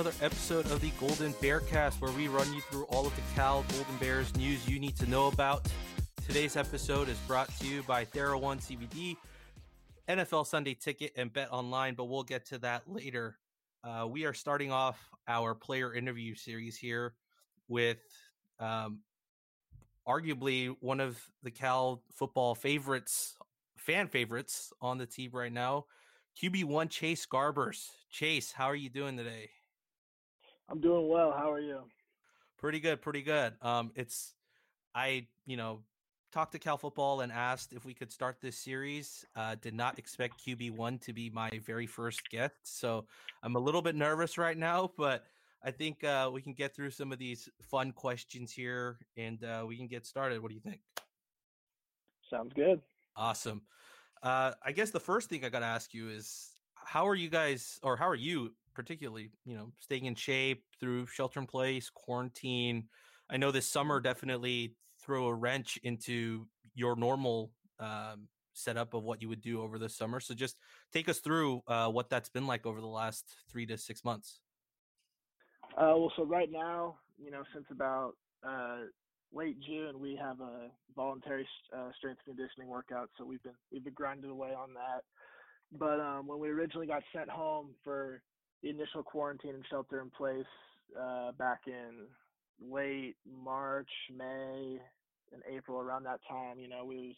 Another 0.00 0.16
episode 0.24 0.64
of 0.70 0.80
the 0.80 0.88
Golden 0.98 1.34
Bearcast, 1.34 2.00
where 2.00 2.10
we 2.12 2.26
run 2.26 2.50
you 2.54 2.62
through 2.62 2.84
all 2.84 3.06
of 3.06 3.14
the 3.14 3.22
Cal 3.34 3.66
Golden 3.68 3.96
Bears 3.98 4.34
news 4.34 4.66
you 4.66 4.78
need 4.78 4.96
to 4.96 5.04
know 5.04 5.26
about. 5.26 5.70
Today's 6.26 6.56
episode 6.56 7.10
is 7.10 7.18
brought 7.26 7.50
to 7.58 7.66
you 7.66 7.82
by 7.82 8.06
TheraOne 8.06 8.62
CBD, 8.62 9.18
NFL 10.08 10.46
Sunday 10.46 10.72
Ticket, 10.72 11.12
and 11.16 11.30
Bet 11.30 11.52
Online, 11.52 11.92
but 11.92 12.06
we'll 12.06 12.22
get 12.22 12.46
to 12.46 12.58
that 12.60 12.84
later. 12.90 13.36
Uh, 13.84 14.06
we 14.08 14.24
are 14.24 14.32
starting 14.32 14.72
off 14.72 14.98
our 15.28 15.54
player 15.54 15.92
interview 15.92 16.34
series 16.34 16.78
here 16.78 17.12
with 17.68 17.98
um, 18.58 19.00
arguably 20.08 20.74
one 20.80 21.00
of 21.00 21.20
the 21.42 21.50
Cal 21.50 22.02
football 22.14 22.54
favorites, 22.54 23.36
fan 23.76 24.08
favorites 24.08 24.72
on 24.80 24.96
the 24.96 25.04
team 25.04 25.32
right 25.34 25.52
now, 25.52 25.84
QB1 26.42 26.88
Chase 26.88 27.26
Garbers. 27.26 27.88
Chase, 28.10 28.50
how 28.50 28.64
are 28.64 28.74
you 28.74 28.88
doing 28.88 29.18
today? 29.18 29.50
I'm 30.70 30.80
doing 30.80 31.08
well. 31.08 31.34
How 31.36 31.50
are 31.50 31.60
you? 31.60 31.80
Pretty 32.56 32.78
good, 32.78 33.02
pretty 33.02 33.22
good. 33.22 33.54
Um, 33.60 33.90
it's 33.96 34.34
I, 34.94 35.26
you 35.44 35.56
know, 35.56 35.80
talked 36.32 36.52
to 36.52 36.58
Cal 36.60 36.76
football 36.76 37.22
and 37.22 37.32
asked 37.32 37.72
if 37.72 37.84
we 37.84 37.92
could 37.92 38.12
start 38.12 38.36
this 38.40 38.56
series. 38.56 39.24
Uh, 39.34 39.56
did 39.60 39.74
not 39.74 39.98
expect 39.98 40.44
QB 40.46 40.76
one 40.76 40.98
to 40.98 41.12
be 41.12 41.28
my 41.28 41.50
very 41.66 41.86
first 41.86 42.30
guest, 42.30 42.54
so 42.62 43.06
I'm 43.42 43.56
a 43.56 43.58
little 43.58 43.82
bit 43.82 43.96
nervous 43.96 44.38
right 44.38 44.56
now, 44.56 44.92
but 44.96 45.24
I 45.64 45.72
think 45.72 46.04
uh, 46.04 46.30
we 46.32 46.40
can 46.40 46.52
get 46.52 46.74
through 46.74 46.90
some 46.90 47.10
of 47.10 47.18
these 47.18 47.48
fun 47.62 47.90
questions 47.90 48.52
here, 48.52 48.98
and 49.16 49.42
uh, 49.42 49.64
we 49.66 49.76
can 49.76 49.88
get 49.88 50.06
started. 50.06 50.40
What 50.40 50.50
do 50.50 50.54
you 50.54 50.60
think? 50.60 50.80
Sounds 52.30 52.52
good. 52.54 52.80
Awesome. 53.16 53.62
Uh, 54.22 54.52
I 54.64 54.70
guess 54.70 54.90
the 54.90 55.00
first 55.00 55.28
thing 55.28 55.44
I 55.44 55.48
got 55.48 55.60
to 55.60 55.66
ask 55.66 55.92
you 55.92 56.10
is 56.10 56.50
how 56.76 57.08
are 57.08 57.14
you 57.16 57.28
guys, 57.28 57.80
or 57.82 57.96
how 57.96 58.08
are 58.08 58.14
you 58.14 58.52
particularly, 58.80 59.28
you 59.44 59.54
know, 59.54 59.70
staying 59.78 60.06
in 60.06 60.14
shape 60.14 60.64
through 60.80 61.04
shelter 61.04 61.38
in 61.38 61.46
place, 61.46 61.90
quarantine? 61.90 62.84
I 63.28 63.36
know 63.36 63.50
this 63.50 63.68
summer 63.68 64.00
definitely 64.00 64.74
throw 65.02 65.26
a 65.26 65.34
wrench 65.34 65.78
into 65.82 66.46
your 66.74 66.96
normal 66.96 67.50
um, 67.78 68.28
setup 68.54 68.94
of 68.94 69.02
what 69.02 69.20
you 69.20 69.28
would 69.28 69.42
do 69.42 69.60
over 69.60 69.78
the 69.78 69.90
summer. 69.90 70.18
So 70.18 70.32
just 70.32 70.58
take 70.94 71.10
us 71.10 71.18
through 71.18 71.60
uh, 71.66 71.88
what 71.90 72.08
that's 72.08 72.30
been 72.30 72.46
like 72.46 72.64
over 72.64 72.80
the 72.80 72.86
last 72.86 73.26
three 73.52 73.66
to 73.66 73.76
six 73.76 74.02
months. 74.02 74.40
Uh, 75.76 75.92
well, 75.96 76.12
so 76.16 76.24
right 76.24 76.48
now, 76.50 76.96
you 77.22 77.30
know, 77.30 77.42
since 77.52 77.66
about 77.70 78.12
uh, 78.48 78.78
late 79.30 79.58
June, 79.60 80.00
we 80.00 80.18
have 80.20 80.40
a 80.40 80.68
voluntary 80.96 81.46
uh, 81.76 81.90
strength 81.98 82.22
conditioning 82.24 82.68
workout. 82.68 83.10
So 83.18 83.26
we've 83.26 83.42
been 83.42 83.52
we've 83.70 83.84
been 83.84 83.92
grinding 83.92 84.30
away 84.30 84.54
on 84.56 84.70
that. 84.72 85.02
But 85.78 86.00
um, 86.00 86.26
when 86.26 86.40
we 86.40 86.48
originally 86.48 86.86
got 86.86 87.02
sent 87.14 87.28
home 87.28 87.74
for 87.84 88.22
the 88.62 88.70
initial 88.70 89.02
quarantine 89.02 89.54
and 89.54 89.64
shelter 89.70 90.00
in 90.00 90.10
place 90.10 90.46
uh, 91.00 91.32
back 91.32 91.60
in 91.66 92.06
late 92.60 93.16
March, 93.26 93.88
May, 94.14 94.78
and 95.32 95.42
April, 95.50 95.80
around 95.80 96.04
that 96.04 96.20
time, 96.28 96.58
you 96.58 96.68
know, 96.68 96.84
we 96.84 96.96
was 96.96 97.16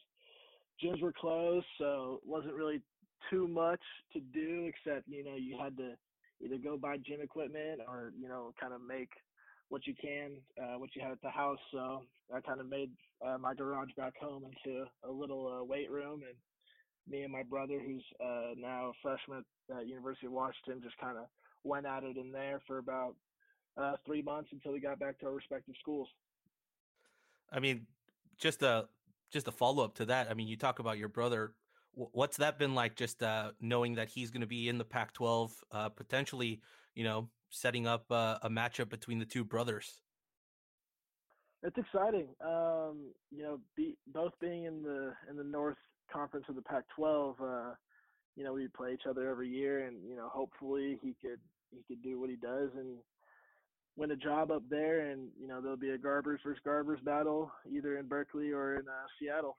gyms 0.82 1.02
were 1.02 1.12
closed, 1.12 1.66
so 1.78 2.20
it 2.22 2.28
wasn't 2.28 2.54
really 2.54 2.80
too 3.30 3.46
much 3.46 3.80
to 4.12 4.20
do 4.20 4.66
except 4.68 5.06
you 5.08 5.24
know 5.24 5.36
you 5.36 5.56
had 5.56 5.76
to 5.76 5.92
either 6.44 6.56
go 6.62 6.76
buy 6.76 6.96
gym 6.96 7.20
equipment 7.22 7.80
or 7.86 8.12
you 8.18 8.28
know 8.28 8.52
kind 8.60 8.72
of 8.72 8.80
make 8.80 9.10
what 9.68 9.86
you 9.86 9.94
can, 9.94 10.32
uh, 10.62 10.78
what 10.78 10.90
you 10.94 11.00
have 11.00 11.12
at 11.12 11.22
the 11.22 11.30
house. 11.30 11.58
So 11.72 12.02
I 12.34 12.40
kind 12.40 12.60
of 12.60 12.68
made 12.68 12.90
uh, 13.26 13.38
my 13.38 13.54
garage 13.54 13.88
back 13.96 14.12
home 14.20 14.44
into 14.44 14.84
a 15.08 15.10
little 15.10 15.60
uh, 15.60 15.64
weight 15.64 15.90
room, 15.90 16.22
and 16.28 16.36
me 17.08 17.22
and 17.22 17.32
my 17.32 17.42
brother, 17.42 17.80
who's 17.84 18.04
uh, 18.24 18.54
now 18.56 18.90
a 18.90 18.92
freshman 19.02 19.44
at 19.76 19.86
University 19.86 20.26
of 20.26 20.32
Washington, 20.32 20.80
just 20.82 20.96
kind 20.98 21.18
of 21.18 21.24
went 21.64 21.86
at 21.86 22.04
it 22.04 22.16
in 22.16 22.32
there 22.32 22.60
for 22.66 22.78
about 22.78 23.14
uh, 23.76 23.94
three 24.06 24.22
months 24.22 24.50
until 24.52 24.72
we 24.72 24.80
got 24.80 24.98
back 24.98 25.18
to 25.20 25.26
our 25.26 25.32
respective 25.32 25.74
schools. 25.80 26.08
I 27.50 27.60
mean, 27.60 27.86
just 28.38 28.62
a 28.62 28.86
just 29.32 29.48
a 29.48 29.52
follow 29.52 29.84
up 29.84 29.94
to 29.96 30.06
that. 30.06 30.30
I 30.30 30.34
mean, 30.34 30.46
you 30.46 30.56
talk 30.56 30.78
about 30.78 30.98
your 30.98 31.08
brother. 31.08 31.54
What's 31.94 32.38
that 32.38 32.58
been 32.58 32.74
like? 32.74 32.96
Just 32.96 33.22
uh, 33.22 33.52
knowing 33.60 33.94
that 33.96 34.08
he's 34.08 34.30
going 34.30 34.40
to 34.40 34.46
be 34.46 34.68
in 34.68 34.78
the 34.78 34.84
Pac-12, 34.84 35.52
uh, 35.70 35.88
potentially, 35.90 36.62
you 36.94 37.04
know, 37.04 37.28
setting 37.50 37.86
up 37.86 38.10
uh, 38.10 38.38
a 38.42 38.48
matchup 38.48 38.88
between 38.88 39.18
the 39.18 39.26
two 39.26 39.44
brothers. 39.44 40.00
It's 41.62 41.76
exciting. 41.76 42.28
Um, 42.44 43.12
you 43.30 43.42
know, 43.42 43.60
be, 43.76 43.96
both 44.06 44.32
being 44.40 44.64
in 44.64 44.82
the 44.82 45.12
in 45.28 45.36
the 45.36 45.44
North 45.44 45.76
Conference 46.12 46.46
of 46.48 46.56
the 46.56 46.62
Pac-12, 46.62 47.34
uh, 47.40 47.74
you 48.36 48.44
know, 48.44 48.52
we 48.52 48.68
play 48.68 48.92
each 48.94 49.06
other 49.08 49.30
every 49.30 49.48
year, 49.48 49.86
and 49.86 49.96
you 50.08 50.16
know, 50.16 50.28
hopefully 50.28 50.98
he 51.02 51.14
could 51.20 51.40
he 51.70 51.82
could 51.88 52.02
do 52.02 52.20
what 52.20 52.30
he 52.30 52.36
does 52.36 52.70
and 52.76 52.98
win 53.96 54.10
a 54.10 54.16
job 54.16 54.50
up 54.50 54.62
there. 54.70 55.10
And 55.10 55.28
you 55.40 55.46
know, 55.48 55.60
there'll 55.60 55.76
be 55.76 55.90
a 55.90 55.98
Garbers 55.98 56.38
versus 56.44 56.62
Garbers 56.66 57.02
battle 57.04 57.50
either 57.70 57.98
in 57.98 58.06
Berkeley 58.06 58.52
or 58.52 58.76
in 58.76 58.88
uh, 58.88 59.06
Seattle. 59.18 59.58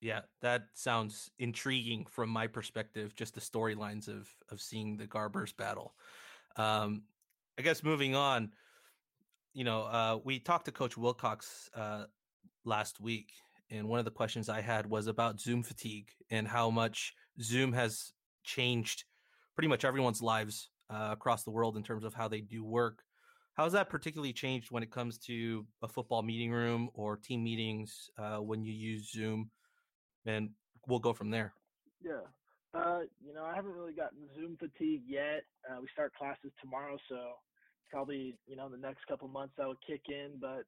Yeah, 0.00 0.20
that 0.40 0.68
sounds 0.74 1.30
intriguing 1.38 2.06
from 2.08 2.30
my 2.30 2.46
perspective. 2.46 3.14
Just 3.14 3.34
the 3.34 3.40
storylines 3.40 4.08
of 4.08 4.28
of 4.50 4.60
seeing 4.60 4.96
the 4.96 5.06
Garbers 5.06 5.56
battle. 5.56 5.94
Um, 6.56 7.02
I 7.58 7.62
guess 7.62 7.82
moving 7.82 8.14
on, 8.14 8.52
you 9.52 9.64
know, 9.64 9.82
uh, 9.82 10.18
we 10.24 10.38
talked 10.38 10.64
to 10.66 10.72
Coach 10.72 10.96
Wilcox 10.96 11.68
uh, 11.74 12.04
last 12.64 13.00
week, 13.00 13.32
and 13.70 13.88
one 13.88 13.98
of 13.98 14.04
the 14.04 14.10
questions 14.10 14.48
I 14.48 14.60
had 14.60 14.86
was 14.86 15.06
about 15.06 15.40
Zoom 15.40 15.62
fatigue 15.62 16.10
and 16.30 16.46
how 16.46 16.70
much 16.70 17.14
Zoom 17.40 17.72
has 17.72 18.12
changed 18.44 19.04
pretty 19.54 19.68
much 19.68 19.84
everyone's 19.84 20.22
lives 20.22 20.70
uh, 20.90 21.10
across 21.12 21.44
the 21.44 21.50
world 21.50 21.76
in 21.76 21.82
terms 21.82 22.04
of 22.04 22.14
how 22.14 22.28
they 22.28 22.40
do 22.40 22.64
work. 22.64 23.02
How 23.54 23.64
has 23.64 23.72
that 23.74 23.90
particularly 23.90 24.32
changed 24.32 24.70
when 24.70 24.82
it 24.82 24.90
comes 24.90 25.18
to 25.18 25.66
a 25.82 25.88
football 25.88 26.22
meeting 26.22 26.50
room 26.50 26.88
or 26.94 27.16
team 27.16 27.44
meetings 27.44 28.10
uh, 28.18 28.38
when 28.38 28.62
you 28.62 28.72
use 28.72 29.10
Zoom? 29.10 29.50
And 30.26 30.50
we'll 30.86 30.98
go 30.98 31.12
from 31.12 31.30
there. 31.30 31.52
Yeah. 32.02 32.22
Uh, 32.72 33.00
you 33.24 33.34
know, 33.34 33.44
I 33.44 33.54
haven't 33.54 33.72
really 33.72 33.92
gotten 33.92 34.18
Zoom 34.34 34.56
fatigue 34.56 35.02
yet. 35.06 35.42
Uh, 35.68 35.80
we 35.80 35.88
start 35.92 36.14
classes 36.14 36.52
tomorrow, 36.60 36.96
so 37.08 37.16
probably 37.90 38.36
you 38.46 38.54
know 38.54 38.68
the 38.68 38.78
next 38.78 39.04
couple 39.08 39.26
months 39.26 39.54
that 39.58 39.66
will 39.66 39.80
kick 39.84 40.02
in. 40.08 40.38
But 40.40 40.62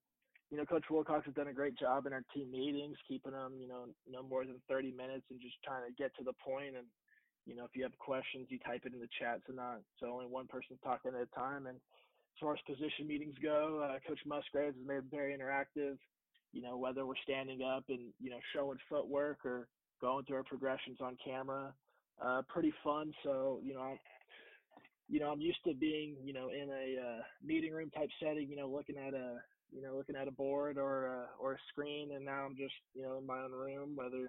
you 0.52 0.58
know, 0.58 0.66
Coach 0.66 0.84
Wilcox 0.90 1.24
has 1.24 1.34
done 1.34 1.48
a 1.48 1.52
great 1.52 1.78
job 1.78 2.04
in 2.04 2.12
our 2.12 2.22
team 2.34 2.52
meetings, 2.52 2.98
keeping 3.08 3.32
them 3.32 3.54
you 3.58 3.66
know 3.66 3.86
no 4.06 4.22
more 4.22 4.44
than 4.44 4.60
30 4.68 4.92
minutes 4.92 5.24
and 5.30 5.40
just 5.40 5.56
trying 5.64 5.88
to 5.88 5.96
get 5.96 6.14
to 6.18 6.24
the 6.24 6.34
point. 6.44 6.76
And 6.76 6.84
you 7.46 7.56
know, 7.56 7.64
if 7.64 7.70
you 7.74 7.82
have 7.84 7.96
questions, 7.98 8.46
you 8.50 8.58
type 8.58 8.82
it 8.84 8.92
in 8.92 9.00
the 9.00 9.08
chat, 9.18 9.40
so 9.46 9.54
not 9.54 9.80
so 9.98 10.12
only 10.12 10.26
one 10.26 10.46
person's 10.46 10.78
talking 10.84 11.12
at 11.16 11.24
a 11.24 11.34
time. 11.34 11.66
And 11.66 11.76
as 11.76 12.38
far 12.38 12.52
as 12.52 12.60
position 12.68 13.08
meetings 13.08 13.34
go, 13.42 13.80
uh, 13.80 13.96
Coach 14.06 14.20
Musgraves 14.26 14.76
has 14.76 14.86
made 14.86 15.10
very 15.10 15.32
interactive. 15.32 15.96
You 16.52 16.60
know, 16.60 16.76
whether 16.76 17.06
we're 17.06 17.24
standing 17.24 17.62
up 17.62 17.84
and 17.88 18.12
you 18.20 18.28
know 18.28 18.38
showing 18.54 18.76
footwork 18.90 19.46
or 19.46 19.68
going 20.02 20.26
through 20.26 20.36
our 20.36 20.44
progressions 20.44 20.98
on 21.00 21.16
camera, 21.24 21.72
uh, 22.22 22.42
pretty 22.52 22.74
fun. 22.84 23.14
So 23.24 23.58
you 23.64 23.72
know, 23.72 23.96
you 25.08 25.18
know, 25.18 25.32
I'm 25.32 25.40
used 25.40 25.64
to 25.66 25.72
being 25.72 26.16
you 26.22 26.34
know 26.34 26.50
in 26.50 26.68
a 26.68 27.00
uh, 27.00 27.22
meeting 27.42 27.72
room 27.72 27.88
type 27.88 28.10
setting. 28.20 28.50
You 28.50 28.56
know, 28.56 28.68
looking 28.68 28.98
at 28.98 29.14
a 29.14 29.40
you 29.72 29.82
know 29.82 29.96
looking 29.96 30.16
at 30.16 30.28
a 30.28 30.32
board 30.32 30.78
or 30.78 31.06
a, 31.06 31.26
or 31.40 31.54
a 31.54 31.58
screen, 31.70 32.10
and 32.14 32.24
now 32.24 32.44
I'm 32.44 32.56
just 32.56 32.74
you 32.94 33.02
know 33.02 33.18
in 33.18 33.26
my 33.26 33.40
own 33.40 33.52
room, 33.52 33.96
whether 33.96 34.28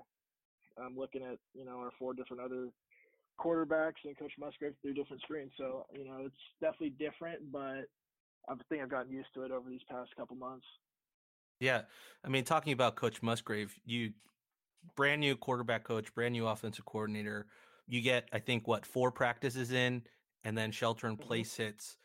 I'm 0.83 0.97
looking 0.97 1.23
at 1.23 1.37
you 1.53 1.65
know 1.65 1.77
our 1.77 1.91
four 1.99 2.13
different 2.13 2.41
other 2.43 2.67
quarterbacks 3.39 4.05
and 4.05 4.17
Coach 4.17 4.33
Musgrave 4.39 4.73
through 4.81 4.93
different 4.93 5.21
screens. 5.21 5.51
So 5.57 5.85
you 5.93 6.05
know, 6.05 6.17
it's 6.25 6.35
definitely 6.61 6.91
different, 6.91 7.51
but 7.51 7.85
I 8.49 8.55
think 8.69 8.81
I've 8.81 8.89
gotten 8.89 9.11
used 9.11 9.33
to 9.35 9.43
it 9.43 9.51
over 9.51 9.69
these 9.69 9.83
past 9.89 10.09
couple 10.15 10.35
months. 10.35 10.65
Yeah, 11.59 11.81
I 12.25 12.29
mean, 12.29 12.43
talking 12.43 12.73
about 12.73 12.95
Coach 12.95 13.21
Musgrave, 13.21 13.73
you 13.85 14.13
brand 14.95 15.21
new 15.21 15.35
quarterback 15.35 15.83
coach, 15.83 16.13
brand 16.13 16.33
new 16.33 16.47
offensive 16.47 16.85
coordinator. 16.85 17.47
You 17.87 18.01
get, 18.01 18.27
I 18.31 18.39
think, 18.39 18.67
what 18.67 18.85
four 18.85 19.11
practices 19.11 19.71
in, 19.71 20.03
and 20.43 20.57
then 20.57 20.71
shelter 20.71 21.07
in 21.07 21.15
mm-hmm. 21.15 21.27
place 21.27 21.55
hits. 21.55 21.97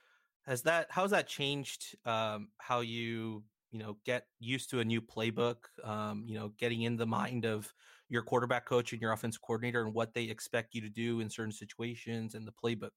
Has 0.49 0.63
that 0.63 0.87
how's 0.89 1.11
that 1.11 1.29
changed 1.29 1.95
um, 2.07 2.49
how 2.57 2.81
you 2.81 3.45
you 3.71 3.79
know 3.79 3.99
get 4.07 4.25
used 4.41 4.71
to 4.71 4.81
a 4.81 4.85
new 4.85 5.03
playbook? 5.03 5.57
Um, 5.85 6.25
you 6.27 6.39
know, 6.39 6.53
getting 6.57 6.83
in 6.83 6.97
the 6.97 7.05
mind 7.05 7.45
of 7.45 7.71
your 8.09 8.23
quarterback 8.23 8.65
coach 8.65 8.95
and 8.95 9.03
your 9.03 9.13
offensive 9.13 9.43
coordinator 9.43 9.85
and 9.85 9.93
what 9.93 10.15
they 10.15 10.25
expect 10.25 10.75
you 10.75 10.81
to 10.81 10.89
do 10.89 11.21
in 11.21 11.29
certain 11.29 11.53
situations 11.53 12.35
and 12.35 12.47
the 12.47 12.53
playbook. 12.53 12.97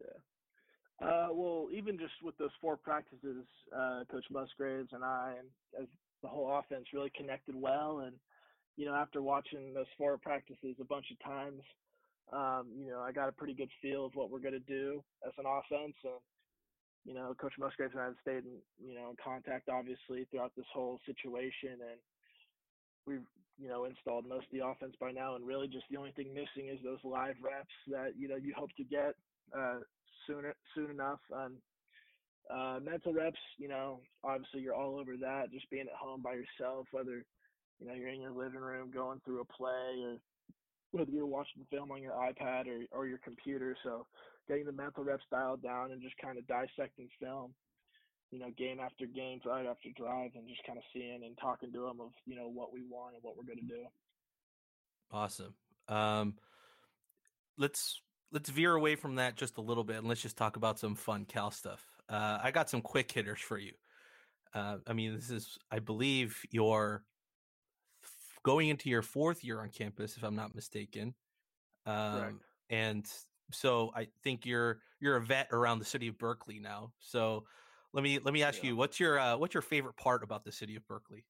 Yeah. 0.00 1.04
Uh, 1.04 1.28
well, 1.32 1.66
even 1.72 1.98
just 1.98 2.12
with 2.22 2.38
those 2.38 2.54
four 2.60 2.76
practices, 2.76 3.44
uh, 3.76 4.04
Coach 4.08 4.26
Musgraves 4.30 4.90
and 4.92 5.02
I, 5.02 5.34
and 5.36 5.48
as 5.82 5.88
the 6.22 6.28
whole 6.28 6.60
offense 6.60 6.86
really 6.94 7.10
connected 7.16 7.56
well. 7.56 8.02
And 8.06 8.14
you 8.76 8.86
know, 8.86 8.94
after 8.94 9.20
watching 9.20 9.74
those 9.74 9.90
four 9.98 10.16
practices 10.16 10.76
a 10.80 10.84
bunch 10.84 11.06
of 11.10 11.18
times, 11.28 11.62
um, 12.32 12.68
you 12.78 12.92
know, 12.92 13.00
I 13.00 13.10
got 13.10 13.28
a 13.28 13.32
pretty 13.32 13.54
good 13.54 13.70
feel 13.82 14.06
of 14.06 14.14
what 14.14 14.30
we're 14.30 14.38
going 14.38 14.52
to 14.52 14.60
do 14.60 15.02
as 15.26 15.32
an 15.38 15.44
offense. 15.44 15.96
And, 16.04 16.20
you 17.04 17.14
know, 17.14 17.34
Coach 17.40 17.54
Musgraves 17.58 17.92
and 17.94 18.02
I 18.02 18.06
have 18.06 18.14
stayed 18.20 18.44
in, 18.44 18.58
you 18.78 18.94
know, 18.94 19.10
in 19.10 19.16
contact 19.22 19.68
obviously 19.68 20.26
throughout 20.30 20.52
this 20.56 20.66
whole 20.72 21.00
situation. 21.06 21.80
And 21.80 22.00
we've, 23.06 23.26
you 23.58 23.68
know, 23.68 23.84
installed 23.84 24.26
most 24.26 24.46
of 24.46 24.52
the 24.52 24.66
offense 24.66 24.94
by 25.00 25.12
now. 25.12 25.36
And 25.36 25.46
really 25.46 25.68
just 25.68 25.86
the 25.90 25.96
only 25.96 26.12
thing 26.12 26.34
missing 26.34 26.68
is 26.68 26.78
those 26.82 27.02
live 27.04 27.36
reps 27.42 27.74
that, 27.88 28.12
you 28.16 28.28
know, 28.28 28.36
you 28.36 28.52
hope 28.56 28.70
to 28.76 28.84
get 28.84 29.14
uh, 29.56 29.80
sooner, 30.26 30.54
soon 30.74 30.90
enough. 30.90 31.20
And, 31.30 31.56
uh, 32.50 32.80
mental 32.80 33.12
reps, 33.12 33.38
you 33.58 33.68
know, 33.68 34.00
obviously 34.24 34.60
you're 34.60 34.74
all 34.74 34.98
over 34.98 35.16
that, 35.16 35.50
just 35.52 35.68
being 35.70 35.86
at 35.86 35.98
home 35.98 36.22
by 36.22 36.32
yourself, 36.32 36.86
whether, 36.92 37.24
you 37.78 37.86
know, 37.86 37.94
you're 37.94 38.08
in 38.08 38.20
your 38.20 38.32
living 38.32 38.60
room 38.60 38.90
going 38.90 39.20
through 39.24 39.40
a 39.40 39.44
play 39.44 40.02
or 40.02 40.18
whether 40.92 41.10
you're 41.10 41.26
watching 41.26 41.66
film 41.70 41.90
on 41.90 42.02
your 42.02 42.12
iPad 42.12 42.66
or, 42.66 42.86
or 42.90 43.06
your 43.06 43.18
computer. 43.18 43.76
So 43.82 44.06
getting 44.48 44.66
the 44.66 44.72
mental 44.72 45.04
reps 45.04 45.24
dialed 45.30 45.62
down 45.62 45.92
and 45.92 46.02
just 46.02 46.16
kind 46.18 46.38
of 46.38 46.46
dissecting 46.46 47.08
film, 47.20 47.54
you 48.30 48.38
know, 48.38 48.50
game 48.56 48.78
after 48.80 49.06
game, 49.06 49.40
drive 49.42 49.66
after 49.66 49.90
drive, 49.96 50.30
and 50.34 50.48
just 50.48 50.64
kind 50.66 50.78
of 50.78 50.84
seeing 50.92 51.22
and 51.24 51.36
talking 51.40 51.72
to 51.72 51.80
them 51.80 52.00
of, 52.00 52.10
you 52.26 52.34
know, 52.34 52.48
what 52.48 52.72
we 52.72 52.82
want 52.88 53.14
and 53.14 53.22
what 53.22 53.36
we're 53.36 53.44
going 53.44 53.58
to 53.58 53.74
do. 53.74 53.84
Awesome. 55.12 55.54
Um, 55.88 56.34
let's 57.56 58.00
let's 58.30 58.50
veer 58.50 58.74
away 58.74 58.94
from 58.94 59.14
that 59.16 59.36
just 59.36 59.56
a 59.56 59.62
little 59.62 59.84
bit 59.84 59.96
and 59.96 60.06
let's 60.06 60.20
just 60.20 60.36
talk 60.36 60.56
about 60.56 60.78
some 60.78 60.94
fun 60.94 61.24
Cal 61.24 61.50
stuff. 61.50 61.82
Uh, 62.08 62.38
I 62.42 62.50
got 62.50 62.68
some 62.68 62.82
quick 62.82 63.10
hitters 63.10 63.40
for 63.40 63.58
you. 63.58 63.72
Uh, 64.54 64.76
I 64.86 64.92
mean, 64.92 65.14
this 65.14 65.30
is, 65.30 65.58
I 65.70 65.78
believe, 65.78 66.40
your 66.50 67.04
going 68.42 68.68
into 68.68 68.88
your 68.88 69.02
fourth 69.02 69.44
year 69.44 69.60
on 69.60 69.70
campus, 69.70 70.16
if 70.16 70.22
I'm 70.22 70.36
not 70.36 70.54
mistaken. 70.54 71.14
Um, 71.86 72.40
and 72.70 73.06
so 73.50 73.90
I 73.94 74.08
think 74.22 74.46
you're 74.46 74.80
you're 75.00 75.16
a 75.16 75.22
vet 75.22 75.48
around 75.52 75.78
the 75.78 75.84
city 75.84 76.08
of 76.08 76.18
Berkeley 76.18 76.58
now. 76.58 76.92
So 77.00 77.44
let 77.92 78.02
me 78.02 78.18
let 78.18 78.34
me 78.34 78.42
ask 78.42 78.62
yeah. 78.62 78.70
you, 78.70 78.76
what's 78.76 79.00
your 79.00 79.18
uh, 79.18 79.36
what's 79.36 79.54
your 79.54 79.62
favorite 79.62 79.96
part 79.96 80.22
about 80.22 80.44
the 80.44 80.52
city 80.52 80.76
of 80.76 80.86
Berkeley? 80.86 81.24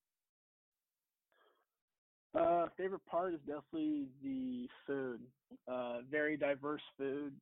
Uh, 2.35 2.67
favorite 2.77 3.05
part 3.07 3.35
is 3.35 3.41
definitely 3.41 4.07
the 4.23 4.69
food. 4.87 5.21
Uh, 5.67 5.99
very 6.11 6.37
diverse 6.37 6.83
food, 6.99 7.33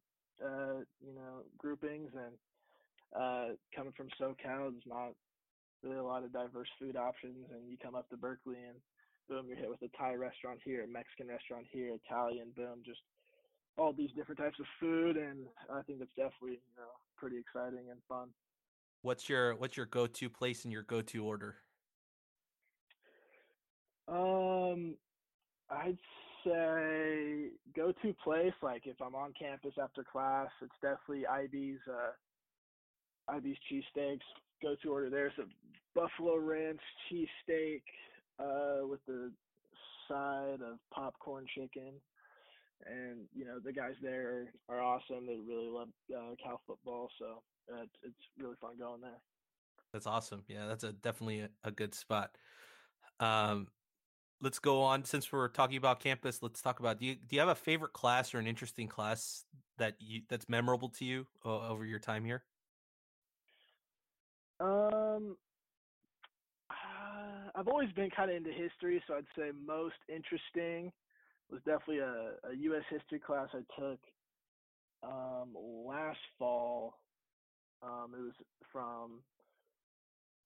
uh, 0.43 0.81
you 1.05 1.15
know, 1.15 1.43
groupings, 1.59 2.11
and 2.15 2.35
uh, 3.21 3.55
coming 3.75 3.93
from 3.97 4.09
SoCal, 4.21 4.71
there's 4.71 4.87
not 4.87 5.13
really 5.83 5.99
a 5.99 6.05
lot 6.05 6.25
of 6.25 6.33
diverse 6.33 6.69
food 6.79 6.97
options. 6.97 7.47
And 7.53 7.69
you 7.69 7.77
come 7.83 7.95
up 7.95 8.09
to 8.11 8.17
Berkeley, 8.17 8.57
and 8.69 8.79
boom, 9.29 9.47
you're 9.49 9.59
hit 9.59 9.69
with 9.69 9.83
a 9.83 9.97
Thai 9.97 10.15
restaurant 10.15 10.61
here, 10.65 10.85
a 10.85 10.89
Mexican 10.89 11.29
restaurant 11.29 11.67
here, 11.71 11.91
Italian, 12.07 12.53
boom, 12.55 12.83
just 12.85 13.01
all 13.79 13.93
these 13.93 14.11
different 14.17 14.39
types 14.39 14.59
of 14.59 14.67
food, 14.81 15.17
and 15.17 15.47
I 15.73 15.83
think 15.83 16.01
it's 16.01 16.15
definitely 16.17 16.59
you 16.59 16.77
know 16.77 16.91
pretty 17.17 17.37
exciting 17.39 17.91
and 17.91 18.01
fun. 18.09 18.29
What's 19.03 19.29
your 19.29 19.55
what's 19.57 19.77
your 19.77 19.87
go 19.87 20.07
to 20.07 20.29
place 20.29 20.65
and 20.65 20.73
your 20.73 20.83
go 20.83 21.03
to 21.03 21.25
order? 21.25 21.57
Um, 24.09 24.95
I'd 25.71 25.99
say 26.45 27.51
go 27.75 27.93
to 28.03 28.15
place 28.23 28.55
like 28.63 28.87
if 28.87 28.97
I'm 29.01 29.15
on 29.15 29.33
campus 29.39 29.75
after 29.83 30.05
class, 30.05 30.49
it's 30.63 30.73
definitely 30.81 31.27
IB's 31.27 31.81
uh 31.89 33.35
IB's 33.37 33.59
cheesesteaks. 33.71 34.21
Go 34.63 34.75
to 34.83 34.91
order 34.91 35.11
there's 35.11 35.33
a 35.39 35.45
buffalo 35.95 36.37
ranch 36.37 36.81
cheesesteak, 37.11 37.83
uh, 38.39 38.87
with 38.87 39.01
the 39.07 39.33
side 40.09 40.61
of 40.63 40.79
popcorn 40.93 41.47
chicken. 41.55 41.93
And 42.85 43.27
you 43.35 43.45
know 43.45 43.59
the 43.65 43.73
guys 43.73 43.95
there 44.03 44.53
are 44.69 44.83
awesome. 44.83 45.27
They 45.27 45.39
really 45.49 45.71
love 45.71 45.89
uh, 46.15 46.35
Cal 46.43 46.61
football, 46.67 47.09
so 47.19 47.43
uh, 47.73 47.83
it's, 47.83 47.95
it's 48.03 48.15
really 48.39 48.57
fun 48.61 48.73
going 48.79 49.01
there. 49.01 49.19
That's 49.93 50.07
awesome. 50.07 50.43
Yeah, 50.47 50.67
that's 50.67 50.85
a 50.85 50.93
definitely 50.93 51.41
a, 51.41 51.49
a 51.65 51.71
good 51.71 51.95
spot. 51.95 52.37
Um, 53.19 53.69
let's 54.43 54.59
go 54.59 54.83
on. 54.83 55.05
Since 55.05 55.33
we're 55.33 55.49
talking 55.49 55.79
about 55.79 56.01
campus, 56.01 56.43
let's 56.43 56.61
talk 56.61 56.81
about 56.81 57.01
do 57.01 57.07
you 57.07 57.15
do 57.15 57.35
you 57.35 57.41
have 57.41 57.49
a 57.49 57.55
favorite 57.55 57.93
class 57.95 58.35
or 58.35 58.39
an 58.39 58.47
interesting 58.47 58.89
class 58.89 59.45
that 59.79 59.95
you 59.99 60.23
that's 60.29 60.49
memorable 60.49 60.91
to 60.91 61.05
you 61.05 61.27
uh, 61.45 61.69
over 61.69 61.85
your 61.85 61.99
time 61.99 62.25
here? 62.25 62.45
Um, 64.61 65.37
I've 67.55 67.69
always 67.69 67.91
been 67.93 68.11
kind 68.11 68.31
of 68.31 68.37
into 68.37 68.53
history, 68.53 69.03
so 69.07 69.15
I'd 69.15 69.25
say 69.37 69.51
most 69.67 69.97
interesting 70.09 70.93
was 71.51 71.63
definitely 71.65 71.99
a, 71.99 72.49
a 72.51 72.55
U.S. 72.55 72.85
history 72.91 73.21
class 73.21 73.49
I 73.53 73.81
took 73.81 74.01
um, 75.03 75.55
last 75.57 76.19
fall. 76.39 77.01
Um, 77.83 78.15
it 78.15 78.21
was 78.21 78.35
from 78.73 79.25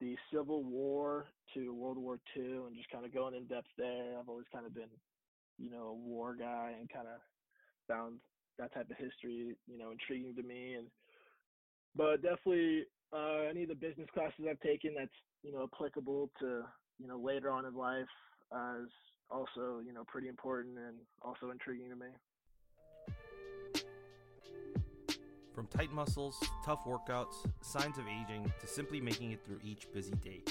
the 0.00 0.16
Civil 0.32 0.64
War 0.64 1.28
to 1.54 1.74
World 1.74 1.98
War 1.98 2.20
II, 2.36 2.42
and 2.42 2.76
just 2.76 2.90
kind 2.90 3.04
of 3.04 3.12
going 3.14 3.34
in 3.34 3.46
depth 3.46 3.68
there. 3.76 4.18
I've 4.18 4.28
always 4.28 4.46
kind 4.52 4.66
of 4.66 4.74
been, 4.74 4.90
you 5.58 5.70
know, 5.70 5.88
a 5.88 5.94
war 5.94 6.34
guy, 6.34 6.76
and 6.78 6.90
kind 6.90 7.08
of 7.08 7.20
found 7.88 8.20
that 8.58 8.72
type 8.74 8.90
of 8.90 8.96
history, 8.96 9.56
you 9.66 9.78
know, 9.78 9.90
intriguing 9.92 10.34
to 10.36 10.42
me. 10.42 10.74
And 10.74 10.90
but 11.94 12.22
definitely 12.22 12.86
uh, 13.12 13.48
any 13.50 13.62
of 13.62 13.68
the 13.68 13.74
business 13.74 14.08
classes 14.14 14.44
I've 14.48 14.60
taken 14.60 14.94
that's 14.98 15.12
you 15.42 15.52
know 15.52 15.68
applicable 15.72 16.30
to 16.40 16.64
you 17.00 17.08
know, 17.08 17.18
later 17.18 17.50
on 17.50 17.64
in 17.64 17.74
life 17.74 18.08
is 18.52 18.90
also, 19.30 19.80
you 19.84 19.92
know, 19.92 20.04
pretty 20.04 20.28
important 20.28 20.76
and 20.78 20.96
also 21.22 21.50
intriguing 21.50 21.88
to 21.90 21.96
me. 21.96 22.06
From 25.54 25.66
tight 25.66 25.92
muscles, 25.92 26.42
tough 26.64 26.84
workouts, 26.84 27.34
signs 27.60 27.98
of 27.98 28.04
aging, 28.06 28.52
to 28.60 28.66
simply 28.66 29.00
making 29.00 29.32
it 29.32 29.44
through 29.44 29.60
each 29.64 29.92
busy 29.92 30.14
day, 30.14 30.42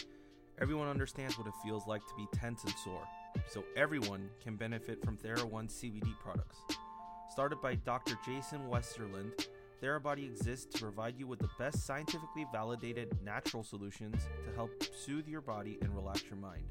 everyone 0.61 0.87
understands 0.87 1.37
what 1.37 1.47
it 1.47 1.53
feels 1.63 1.87
like 1.87 2.05
to 2.07 2.13
be 2.15 2.27
tense 2.33 2.63
and 2.63 2.73
sore, 2.83 3.07
so 3.47 3.63
everyone 3.75 4.29
can 4.43 4.55
benefit 4.55 5.03
from 5.03 5.17
TheraOne 5.17 5.69
CBD 5.69 6.13
products. 6.19 6.59
Started 7.29 7.61
by 7.61 7.75
Dr. 7.75 8.17
Jason 8.25 8.59
Wersland, 8.69 9.47
Therabody 9.81 10.25
exists 10.25 10.65
to 10.75 10.81
provide 10.81 11.17
you 11.17 11.25
with 11.25 11.39
the 11.39 11.49
best 11.57 11.85
scientifically 11.85 12.45
validated 12.51 13.17
natural 13.23 13.63
solutions 13.63 14.27
to 14.45 14.53
help 14.55 14.71
soothe 14.93 15.27
your 15.27 15.41
body 15.41 15.77
and 15.81 15.95
relax 15.95 16.23
your 16.23 16.35
mind. 16.35 16.65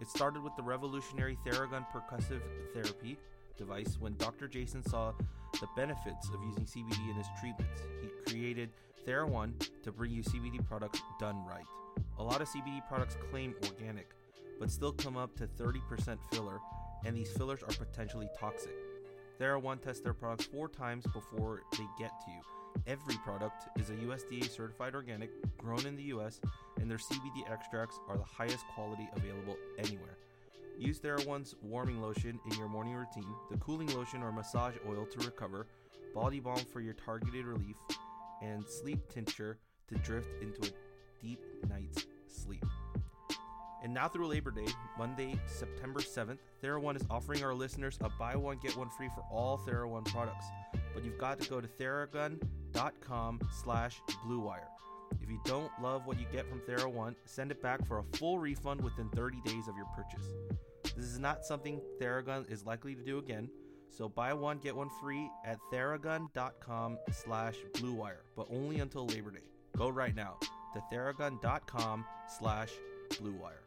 It 0.00 0.08
started 0.08 0.42
with 0.42 0.54
the 0.56 0.62
revolutionary 0.62 1.38
Theragun 1.46 1.86
percussive 1.92 2.42
therapy 2.74 3.16
device 3.56 3.96
when 3.98 4.14
Dr. 4.16 4.46
Jason 4.46 4.82
saw 4.82 5.12
the 5.60 5.68
benefits 5.74 6.28
of 6.28 6.42
using 6.44 6.64
CBD 6.64 7.10
in 7.10 7.16
his 7.16 7.26
treatments. 7.40 7.80
He 8.02 8.08
created 8.30 8.70
TheraOne 9.06 9.52
to 9.82 9.92
bring 9.92 10.10
you 10.10 10.22
CBD 10.22 10.66
products 10.66 11.00
done 11.18 11.42
right. 11.46 11.64
A 12.18 12.22
lot 12.22 12.42
of 12.42 12.48
CBD 12.48 12.86
products 12.88 13.16
claim 13.30 13.54
organic, 13.64 14.10
but 14.60 14.70
still 14.70 14.92
come 14.92 15.16
up 15.16 15.34
to 15.36 15.46
30% 15.46 16.18
filler, 16.30 16.58
and 17.06 17.16
these 17.16 17.30
fillers 17.30 17.62
are 17.62 17.72
potentially 17.72 18.28
toxic. 18.38 18.74
TheraOne 19.40 19.82
tests 19.82 20.02
their 20.02 20.14
products 20.14 20.46
four 20.46 20.68
times 20.68 21.04
before 21.12 21.62
they 21.72 21.84
get 21.98 22.10
to 22.24 22.30
you. 22.30 22.40
Every 22.86 23.16
product 23.16 23.68
is 23.78 23.90
a 23.90 23.94
USDA 23.94 24.48
certified 24.50 24.94
organic, 24.94 25.30
grown 25.58 25.84
in 25.86 25.96
the 25.96 26.04
US, 26.04 26.40
and 26.80 26.90
their 26.90 26.98
CBD 26.98 27.50
extracts 27.50 27.98
are 28.08 28.16
the 28.16 28.24
highest 28.24 28.64
quality 28.74 29.08
available 29.16 29.56
anywhere. 29.78 30.18
Use 30.78 31.00
TheraOne's 31.00 31.54
warming 31.62 32.02
lotion 32.02 32.38
in 32.50 32.58
your 32.58 32.68
morning 32.68 32.94
routine, 32.94 33.34
the 33.50 33.56
cooling 33.58 33.88
lotion 33.94 34.22
or 34.22 34.30
massage 34.30 34.74
oil 34.88 35.06
to 35.06 35.26
recover, 35.26 35.66
body 36.14 36.40
balm 36.40 36.60
for 36.72 36.80
your 36.80 36.94
targeted 36.94 37.46
relief, 37.46 37.76
and 38.42 38.66
sleep 38.66 39.00
tincture 39.08 39.58
to 39.88 39.94
drift 39.96 40.28
into 40.42 40.68
a 40.68 41.22
deep 41.22 41.40
night's 41.68 42.06
sleep. 42.28 42.64
And 43.86 43.94
now 43.94 44.08
through 44.08 44.26
Labor 44.26 44.50
Day, 44.50 44.66
Monday, 44.98 45.38
September 45.46 46.00
7th, 46.00 46.38
TheraOne 46.60 46.96
is 46.96 47.04
offering 47.08 47.44
our 47.44 47.54
listeners 47.54 47.96
a 48.00 48.08
buy 48.18 48.34
one 48.34 48.58
get 48.60 48.76
one 48.76 48.90
free 48.90 49.08
for 49.14 49.22
all 49.30 49.58
TheraOne 49.58 50.04
products. 50.06 50.46
But 50.92 51.04
you've 51.04 51.18
got 51.18 51.38
to 51.38 51.48
go 51.48 51.60
to 51.60 51.68
theragun.com 51.68 53.40
slash 53.62 54.02
bluewire. 54.26 54.66
If 55.22 55.30
you 55.30 55.38
don't 55.44 55.70
love 55.80 56.04
what 56.04 56.18
you 56.18 56.26
get 56.32 56.48
from 56.48 56.58
TheraOne, 56.62 57.14
send 57.26 57.52
it 57.52 57.62
back 57.62 57.86
for 57.86 58.00
a 58.00 58.02
full 58.16 58.40
refund 58.40 58.80
within 58.80 59.08
30 59.10 59.40
days 59.44 59.68
of 59.68 59.76
your 59.76 59.86
purchase. 59.94 60.26
This 60.96 61.06
is 61.06 61.20
not 61.20 61.44
something 61.44 61.80
Theragun 62.02 62.50
is 62.50 62.66
likely 62.66 62.96
to 62.96 63.04
do 63.04 63.18
again, 63.18 63.48
so 63.88 64.08
buy 64.08 64.32
one 64.34 64.58
get 64.58 64.74
one 64.74 64.90
free 65.00 65.30
at 65.44 65.58
theragun.com 65.72 66.98
slash 67.12 67.54
bluewire, 67.74 68.22
but 68.34 68.48
only 68.50 68.80
until 68.80 69.06
Labor 69.06 69.30
Day. 69.30 69.46
Go 69.76 69.90
right 69.90 70.16
now 70.16 70.38
to 70.74 70.82
theragun.com 70.92 72.04
slash 72.26 72.72
bluewire. 73.10 73.65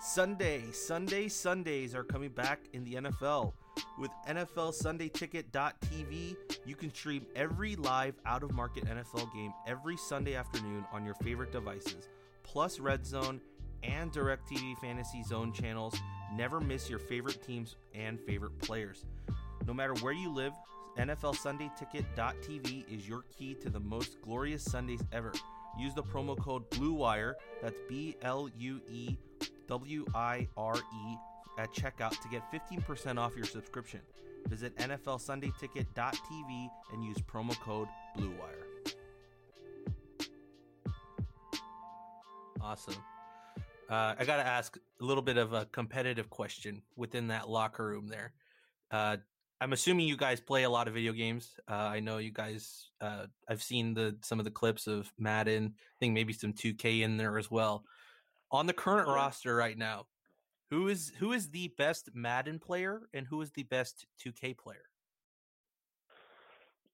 Sunday, 0.00 0.64
Sunday, 0.70 1.28
Sundays 1.28 1.94
are 1.94 2.04
coming 2.04 2.30
back 2.30 2.60
in 2.72 2.84
the 2.84 2.94
NFL. 2.94 3.54
With 3.98 4.10
NFL 4.28 4.74
Sunday 4.74 5.08
Ticket.tv, 5.08 6.36
you 6.66 6.74
can 6.76 6.92
stream 6.92 7.26
every 7.34 7.74
live 7.76 8.14
out 8.26 8.42
of 8.42 8.52
market 8.52 8.84
NFL 8.84 9.32
game 9.32 9.52
every 9.66 9.96
Sunday 9.96 10.34
afternoon 10.34 10.84
on 10.92 11.04
your 11.04 11.14
favorite 11.16 11.52
devices, 11.52 12.08
plus 12.42 12.78
Red 12.78 13.06
Zone 13.06 13.40
and 13.82 14.12
DirecTV 14.12 14.78
Fantasy 14.78 15.22
Zone 15.22 15.52
channels. 15.52 15.94
Never 16.34 16.60
miss 16.60 16.90
your 16.90 16.98
favorite 16.98 17.42
teams 17.42 17.76
and 17.94 18.20
favorite 18.20 18.58
players. 18.58 19.06
No 19.66 19.72
matter 19.72 19.94
where 19.94 20.12
you 20.12 20.30
live, 20.30 20.52
NFL 20.98 21.36
Sunday 21.36 21.70
Ticket.tv 21.76 22.84
is 22.92 23.08
your 23.08 23.24
key 23.36 23.54
to 23.54 23.68
the 23.68 23.80
most 23.80 24.20
glorious 24.22 24.62
Sundays 24.62 25.02
ever. 25.12 25.32
Use 25.78 25.92
the 25.92 26.02
promo 26.02 26.38
code 26.38 26.68
BLUEWIRE, 26.70 27.34
that's 27.60 27.80
B 27.88 28.16
L 28.22 28.48
U 28.56 28.80
E 28.88 29.16
W 29.66 30.06
I 30.14 30.46
R 30.56 30.76
E, 30.76 31.16
at 31.58 31.72
checkout 31.72 32.20
to 32.22 32.28
get 32.28 32.42
15% 32.52 33.18
off 33.18 33.36
your 33.36 33.46
subscription. 33.46 34.00
Visit 34.46 34.76
NFLSundayTicket.tv 34.76 36.68
and 36.92 37.04
use 37.04 37.18
promo 37.18 37.58
code 37.60 37.88
BLUEWIRE. 38.16 38.64
Awesome. 42.60 42.94
Uh, 43.90 44.14
I 44.18 44.24
got 44.24 44.36
to 44.36 44.46
ask 44.46 44.78
a 45.00 45.04
little 45.04 45.22
bit 45.22 45.36
of 45.36 45.52
a 45.52 45.66
competitive 45.66 46.30
question 46.30 46.82
within 46.96 47.28
that 47.28 47.48
locker 47.48 47.84
room 47.84 48.06
there. 48.06 48.32
Uh, 48.90 49.16
I'm 49.60 49.72
assuming 49.72 50.06
you 50.06 50.16
guys 50.16 50.40
play 50.40 50.64
a 50.64 50.70
lot 50.70 50.88
of 50.88 50.94
video 50.94 51.12
games. 51.12 51.56
Uh, 51.70 51.74
I 51.74 52.00
know 52.00 52.18
you 52.18 52.32
guys. 52.32 52.90
Uh, 53.00 53.26
I've 53.48 53.62
seen 53.62 53.94
the 53.94 54.16
some 54.22 54.38
of 54.38 54.44
the 54.44 54.50
clips 54.50 54.86
of 54.86 55.12
Madden. 55.18 55.74
I 55.76 55.96
think 56.00 56.12
maybe 56.12 56.32
some 56.32 56.52
2K 56.52 57.02
in 57.02 57.16
there 57.16 57.38
as 57.38 57.50
well. 57.50 57.84
On 58.50 58.66
the 58.66 58.72
current 58.72 59.08
roster 59.08 59.54
right 59.54 59.78
now, 59.78 60.06
who 60.70 60.88
is 60.88 61.12
who 61.18 61.32
is 61.32 61.50
the 61.50 61.68
best 61.78 62.10
Madden 62.14 62.58
player 62.58 63.08
and 63.14 63.26
who 63.26 63.40
is 63.42 63.52
the 63.52 63.62
best 63.62 64.06
2K 64.24 64.56
player? 64.58 64.88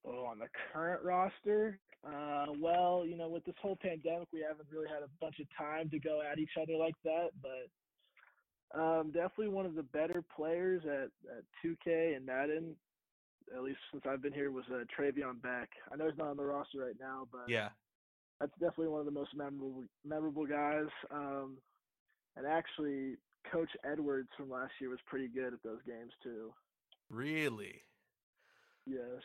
Oh, 0.05 0.25
on 0.25 0.39
the 0.39 0.47
current 0.73 1.03
roster, 1.03 1.79
uh, 2.03 2.47
well, 2.59 3.03
you 3.05 3.15
know, 3.15 3.29
with 3.29 3.45
this 3.45 3.55
whole 3.61 3.77
pandemic, 3.81 4.27
we 4.33 4.41
haven't 4.41 4.67
really 4.71 4.87
had 4.87 5.03
a 5.03 5.09
bunch 5.19 5.39
of 5.39 5.45
time 5.55 5.89
to 5.91 5.99
go 5.99 6.21
at 6.21 6.39
each 6.39 6.57
other 6.59 6.75
like 6.75 6.95
that. 7.03 7.29
But 7.41 7.69
um, 8.73 9.11
definitely 9.13 9.49
one 9.49 9.65
of 9.65 9.75
the 9.75 9.83
better 9.83 10.23
players 10.35 10.83
at, 10.85 11.09
at 11.29 11.43
2K 11.63 12.15
and 12.15 12.25
Madden, 12.25 12.75
at 13.55 13.63
least 13.63 13.79
since 13.91 14.03
I've 14.07 14.21
been 14.21 14.33
here, 14.33 14.51
was 14.51 14.65
uh, 14.71 14.83
Travion 14.97 15.41
Beck. 15.41 15.69
I 15.91 15.95
know 15.95 16.09
he's 16.09 16.17
not 16.17 16.27
on 16.29 16.37
the 16.37 16.43
roster 16.43 16.79
right 16.79 16.95
now, 16.99 17.27
but 17.31 17.45
Yeah, 17.47 17.69
that's 18.39 18.53
definitely 18.53 18.87
one 18.87 18.99
of 19.01 19.05
the 19.05 19.11
most 19.11 19.35
memorable 19.35 19.83
memorable 20.05 20.45
guys. 20.45 20.87
Um, 21.11 21.57
and 22.37 22.45
actually, 22.47 23.17
Coach 23.51 23.69
Edwards 23.89 24.29
from 24.37 24.49
last 24.49 24.71
year 24.79 24.89
was 24.89 24.99
pretty 25.05 25.27
good 25.27 25.53
at 25.53 25.63
those 25.63 25.79
games 25.85 26.11
too. 26.23 26.53
really. 27.09 27.81
Yes. 28.85 29.21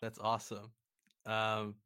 That's 0.00 0.18
awesome. 0.18 0.70
Um, 1.26 1.76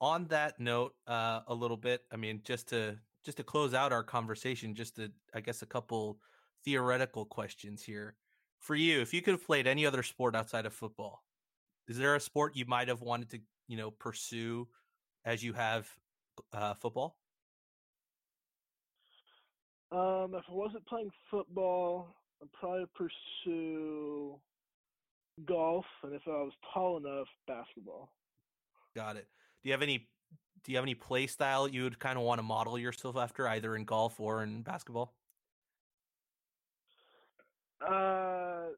on 0.00 0.26
that 0.28 0.58
note, 0.60 0.94
uh, 1.06 1.40
a 1.46 1.54
little 1.54 1.76
bit. 1.76 2.02
I 2.12 2.16
mean, 2.16 2.40
just 2.44 2.68
to 2.68 2.98
just 3.28 3.36
to 3.36 3.44
close 3.44 3.74
out 3.74 3.92
our 3.92 4.02
conversation, 4.02 4.74
just 4.74 4.96
to 4.96 5.12
I 5.34 5.40
guess 5.40 5.60
a 5.60 5.66
couple 5.66 6.18
theoretical 6.64 7.26
questions 7.26 7.82
here 7.82 8.16
for 8.58 8.74
you. 8.74 9.02
If 9.02 9.12
you 9.12 9.20
could 9.20 9.32
have 9.32 9.44
played 9.44 9.66
any 9.66 9.84
other 9.84 10.02
sport 10.02 10.34
outside 10.34 10.64
of 10.64 10.72
football, 10.72 11.22
is 11.88 11.98
there 11.98 12.14
a 12.14 12.20
sport 12.20 12.56
you 12.56 12.64
might 12.64 12.88
have 12.88 13.02
wanted 13.02 13.28
to 13.32 13.40
you 13.66 13.76
know 13.76 13.90
pursue 13.90 14.66
as 15.26 15.44
you 15.44 15.52
have 15.52 15.86
uh, 16.54 16.72
football? 16.72 17.18
Um, 19.92 20.32
if 20.34 20.44
I 20.48 20.54
wasn't 20.54 20.86
playing 20.86 21.10
football, 21.30 22.16
I'd 22.40 22.50
probably 22.58 22.86
pursue 22.96 24.36
golf, 25.44 25.84
and 26.02 26.14
if 26.14 26.22
I 26.26 26.30
was 26.30 26.52
tall 26.72 26.96
enough, 26.96 27.28
basketball. 27.46 28.10
Got 28.96 29.16
it. 29.16 29.26
Do 29.62 29.68
you 29.68 29.74
have 29.74 29.82
any? 29.82 30.08
Do 30.68 30.72
you 30.72 30.76
have 30.76 30.84
any 30.84 30.94
play 30.94 31.26
style 31.26 31.66
you 31.66 31.84
would 31.84 31.98
kind 31.98 32.18
of 32.18 32.24
want 32.24 32.40
to 32.40 32.42
model 32.42 32.78
yourself 32.78 33.16
after, 33.16 33.48
either 33.48 33.74
in 33.74 33.86
golf 33.86 34.20
or 34.20 34.42
in 34.42 34.60
basketball? 34.60 35.14
Uh, 37.80 38.76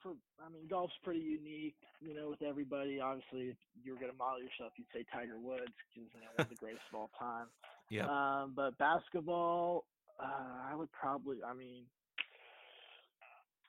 for 0.00 0.12
I 0.38 0.48
mean, 0.48 0.68
golf's 0.70 0.94
pretty 1.02 1.18
unique, 1.18 1.74
you 2.00 2.14
know, 2.14 2.30
with 2.30 2.42
everybody. 2.42 3.00
Obviously, 3.00 3.48
if 3.48 3.56
you 3.82 3.92
were 3.92 3.98
gonna 3.98 4.12
model 4.16 4.40
yourself, 4.40 4.70
you'd 4.76 4.86
say 4.94 5.04
Tiger 5.12 5.36
Woods, 5.36 5.64
because 5.92 6.08
you 6.14 6.20
know 6.20 6.28
one 6.36 6.44
of 6.44 6.48
the 6.48 6.54
greatest 6.54 6.84
of 6.92 7.00
all 7.00 7.10
time. 7.18 7.46
Yeah. 7.90 8.06
Um, 8.06 8.52
but 8.54 8.78
basketball, 8.78 9.86
uh, 10.20 10.70
I 10.70 10.76
would 10.76 10.92
probably, 10.92 11.38
I 11.44 11.54
mean, 11.54 11.86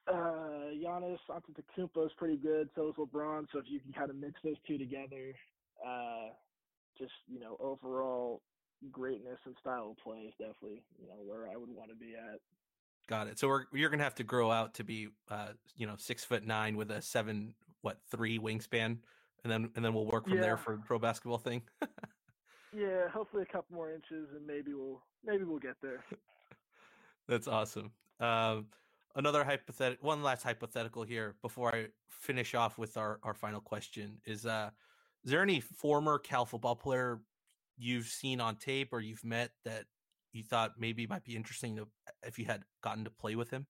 uh, 0.07 0.77
Giannis 0.77 1.17
Antetokounmpo 1.27 2.05
is 2.05 2.12
pretty 2.19 2.38
good. 2.38 2.69
So 2.75 2.89
is 2.89 2.96
LeBron. 2.98 3.48
So 3.51 3.57
if 3.57 3.65
you 3.67 3.79
can 3.79 3.93
kind 3.93 4.12
of 4.12 4.15
mix 4.15 4.36
those 4.43 4.57
two 4.67 4.77
together, 4.77 5.34
uh, 5.84 6.34
just 6.97 7.13
you 7.27 7.39
know, 7.39 7.57
overall 7.59 8.41
greatness 8.91 9.39
and 9.45 9.55
style 9.59 9.91
of 9.91 9.97
play 9.97 10.19
is 10.19 10.33
definitely 10.37 10.83
you 10.99 11.07
know 11.07 11.15
where 11.23 11.49
I 11.49 11.55
would 11.55 11.69
want 11.69 11.89
to 11.89 11.95
be 11.95 12.15
at. 12.15 12.39
Got 13.07 13.27
it. 13.27 13.39
So 13.39 13.47
we're 13.47 13.65
you're 13.71 13.89
gonna 13.89 14.03
have 14.03 14.15
to 14.15 14.23
grow 14.23 14.51
out 14.51 14.73
to 14.75 14.83
be 14.83 15.09
uh 15.29 15.53
you 15.75 15.87
know 15.87 15.95
six 15.97 16.23
foot 16.23 16.45
nine 16.45 16.75
with 16.75 16.91
a 16.91 17.01
seven 17.01 17.53
what 17.81 17.99
three 18.11 18.39
wingspan, 18.39 18.97
and 19.43 19.51
then 19.51 19.71
and 19.75 19.83
then 19.83 19.93
we'll 19.93 20.05
work 20.05 20.27
from 20.27 20.37
Yeah. 20.37 20.41
there 20.41 20.57
for 20.57 20.77
pro 20.77 20.99
basketball 20.99 21.37
thing. 21.37 21.61
Yeah, 22.73 23.07
hopefully 23.09 23.43
a 23.43 23.51
couple 23.51 23.75
more 23.75 23.93
inches, 23.93 24.27
and 24.35 24.45
maybe 24.45 24.73
we'll 24.73 25.01
maybe 25.23 25.45
we'll 25.45 25.57
get 25.59 25.77
there. 25.81 26.03
That's 27.27 27.47
awesome. 27.47 27.91
Um, 28.19 28.67
another 29.15 29.43
hypothetical, 29.43 30.05
one 30.05 30.21
last 30.21 30.43
hypothetical 30.43 31.03
here 31.03 31.35
before 31.41 31.73
I 31.73 31.87
finish 32.09 32.55
off 32.55 32.77
with 32.77 32.97
our 32.97 33.19
our 33.23 33.33
final 33.33 33.61
question 33.61 34.21
is: 34.25 34.45
uh, 34.45 34.71
Is 35.24 35.31
there 35.31 35.41
any 35.41 35.59
former 35.59 36.19
Cal 36.19 36.45
football 36.45 36.75
player 36.75 37.19
you've 37.77 38.07
seen 38.07 38.39
on 38.41 38.55
tape 38.55 38.93
or 38.93 39.00
you've 39.00 39.24
met 39.24 39.51
that 39.65 39.86
you 40.31 40.43
thought 40.43 40.74
maybe 40.77 41.07
might 41.07 41.24
be 41.24 41.36
interesting 41.36 41.75
to 41.75 41.88
if 42.24 42.39
you 42.39 42.45
had 42.45 42.63
gotten 42.81 43.03
to 43.03 43.09
play 43.09 43.36
with 43.36 43.50
him? 43.50 43.67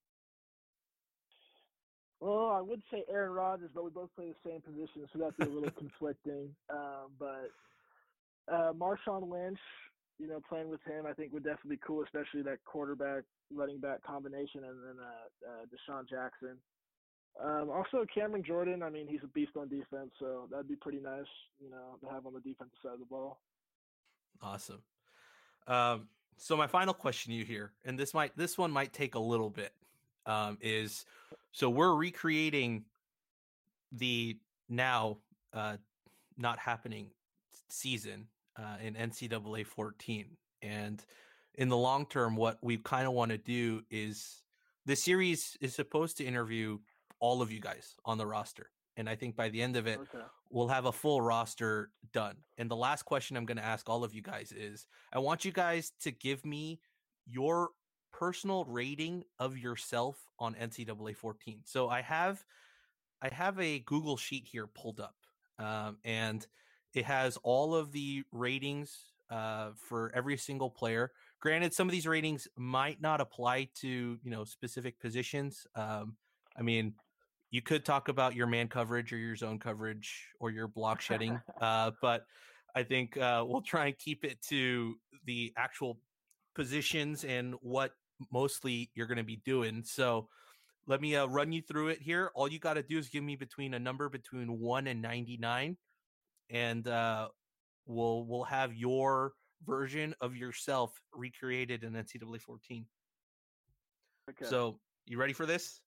Well, 2.20 2.50
I 2.50 2.60
would 2.60 2.82
say 2.90 3.04
Aaron 3.08 3.32
Rodgers, 3.32 3.70
but 3.74 3.84
we 3.84 3.90
both 3.90 4.10
play 4.16 4.26
the 4.26 4.50
same 4.50 4.60
position, 4.60 5.06
so 5.12 5.18
that'd 5.20 5.36
be 5.36 5.46
a 5.46 5.48
little 5.48 5.70
conflicting. 5.78 6.50
Um, 6.68 7.12
but 7.18 7.50
uh, 8.52 8.72
Marshawn 8.72 9.30
Lynch, 9.30 9.60
you 10.18 10.26
know, 10.26 10.40
playing 10.48 10.68
with 10.68 10.82
him, 10.82 11.06
I 11.06 11.12
think 11.12 11.32
would 11.32 11.44
definitely 11.44 11.76
be 11.76 11.82
cool, 11.86 12.02
especially 12.02 12.42
that 12.42 12.58
quarterback 12.64 13.22
running 13.52 13.78
back 13.78 14.02
combination, 14.02 14.64
and 14.64 14.78
then 14.82 14.96
uh, 15.00 15.50
uh, 15.50 15.64
DeSean 15.70 16.08
Jackson. 16.08 16.56
Um, 17.42 17.70
also, 17.70 18.04
Cameron 18.12 18.42
Jordan. 18.44 18.82
I 18.82 18.90
mean, 18.90 19.06
he's 19.06 19.20
a 19.22 19.28
beast 19.28 19.52
on 19.56 19.68
defense, 19.68 20.10
so 20.18 20.48
that'd 20.50 20.68
be 20.68 20.76
pretty 20.76 20.98
nice, 20.98 21.26
you 21.62 21.70
know, 21.70 21.96
to 22.02 22.12
have 22.12 22.26
on 22.26 22.34
the 22.34 22.40
defensive 22.40 22.76
side 22.82 22.94
of 22.94 22.98
the 22.98 23.04
ball. 23.04 23.38
Awesome. 24.42 24.82
Um, 25.66 26.08
so 26.36 26.56
my 26.56 26.66
final 26.66 26.94
question 26.94 27.32
to 27.32 27.38
you 27.38 27.44
here, 27.44 27.72
and 27.84 27.98
this 27.98 28.14
might 28.14 28.36
this 28.36 28.56
one 28.56 28.70
might 28.70 28.92
take 28.92 29.14
a 29.14 29.20
little 29.20 29.50
bit, 29.50 29.72
um, 30.26 30.58
is 30.60 31.04
so 31.52 31.68
we're 31.68 31.94
recreating 31.94 32.84
the 33.92 34.36
now 34.68 35.18
uh, 35.52 35.76
not 36.36 36.58
happening 36.58 37.10
season 37.68 38.26
uh, 38.56 38.76
in 38.82 38.94
NCAA 38.94 39.66
14, 39.66 40.26
and 40.62 41.04
in 41.54 41.68
the 41.68 41.76
long 41.76 42.06
term, 42.06 42.36
what 42.36 42.58
we 42.62 42.78
kind 42.78 43.06
of 43.06 43.12
want 43.12 43.30
to 43.32 43.38
do 43.38 43.82
is 43.90 44.42
the 44.86 44.94
series 44.94 45.56
is 45.60 45.74
supposed 45.74 46.16
to 46.18 46.24
interview 46.24 46.78
all 47.20 47.42
of 47.42 47.50
you 47.52 47.60
guys 47.60 47.94
on 48.04 48.18
the 48.18 48.26
roster. 48.26 48.70
And 48.96 49.08
I 49.08 49.14
think 49.14 49.36
by 49.36 49.48
the 49.48 49.62
end 49.62 49.76
of 49.76 49.86
it, 49.86 49.98
Okay. 50.00 50.24
we'll 50.50 50.68
have 50.68 50.86
a 50.86 50.92
full 50.92 51.20
roster 51.22 51.90
done. 52.12 52.36
And 52.58 52.68
the 52.70 52.76
last 52.76 53.04
question 53.04 53.36
I'm 53.36 53.46
going 53.46 53.58
to 53.58 53.64
ask 53.64 53.88
all 53.88 54.02
of 54.02 54.12
you 54.12 54.22
guys 54.22 54.52
is 54.52 54.86
I 55.12 55.18
want 55.20 55.44
you 55.44 55.52
guys 55.52 55.92
to 56.00 56.10
give 56.10 56.44
me 56.44 56.80
your 57.26 57.70
personal 58.12 58.64
rating 58.64 59.22
of 59.38 59.56
yourself 59.56 60.16
on 60.38 60.54
NCAA 60.54 61.14
14. 61.16 61.60
So 61.64 61.88
I 61.88 62.00
have 62.02 62.44
I 63.20 63.32
have 63.32 63.58
a 63.60 63.80
Google 63.80 64.16
sheet 64.16 64.46
here 64.46 64.66
pulled 64.66 65.00
up. 65.00 65.16
Um, 65.58 65.98
and 66.04 66.46
it 66.94 67.04
has 67.04 67.36
all 67.42 67.74
of 67.74 67.92
the 67.92 68.22
ratings 68.32 68.96
uh, 69.30 69.70
for 69.76 70.10
every 70.14 70.36
single 70.36 70.70
player. 70.70 71.12
Granted, 71.40 71.74
some 71.74 71.86
of 71.88 71.92
these 71.92 72.06
ratings 72.06 72.48
might 72.56 73.00
not 73.00 73.20
apply 73.20 73.68
to 73.76 73.88
you 74.22 74.30
know 74.30 74.44
specific 74.44 74.98
positions. 74.98 75.66
Um, 75.74 76.16
I 76.56 76.62
mean, 76.62 76.94
you 77.50 77.62
could 77.62 77.84
talk 77.84 78.08
about 78.08 78.34
your 78.34 78.46
man 78.46 78.68
coverage 78.68 79.12
or 79.12 79.16
your 79.16 79.36
zone 79.36 79.58
coverage 79.58 80.26
or 80.40 80.50
your 80.50 80.68
block 80.68 81.00
shedding, 81.00 81.40
uh, 81.60 81.92
but 82.02 82.24
I 82.74 82.82
think 82.82 83.16
uh, 83.16 83.44
we'll 83.46 83.62
try 83.62 83.86
and 83.86 83.98
keep 83.98 84.24
it 84.24 84.40
to 84.48 84.94
the 85.24 85.52
actual 85.56 85.98
positions 86.54 87.24
and 87.24 87.54
what 87.60 87.92
mostly 88.32 88.90
you're 88.94 89.06
going 89.06 89.18
to 89.18 89.24
be 89.24 89.40
doing. 89.44 89.82
So 89.84 90.28
let 90.86 91.00
me 91.00 91.16
uh, 91.16 91.26
run 91.26 91.52
you 91.52 91.62
through 91.62 91.88
it 91.88 92.00
here. 92.00 92.30
All 92.34 92.50
you 92.50 92.58
got 92.58 92.74
to 92.74 92.82
do 92.82 92.98
is 92.98 93.08
give 93.08 93.24
me 93.24 93.36
between 93.36 93.74
a 93.74 93.78
number 93.78 94.08
between 94.08 94.58
one 94.58 94.86
and 94.86 95.00
ninety 95.00 95.36
nine, 95.36 95.76
and 96.50 96.86
uh, 96.86 97.28
we'll 97.86 98.24
we'll 98.26 98.44
have 98.44 98.74
your 98.74 99.32
version 99.66 100.14
of 100.20 100.36
yourself 100.36 100.92
recreated 101.12 101.82
in 101.82 101.92
NCAA 101.92 102.40
14. 102.40 102.86
Okay. 104.30 104.44
So 104.44 104.78
you 105.06 105.18
ready 105.18 105.32
for 105.32 105.46
this? 105.46 105.80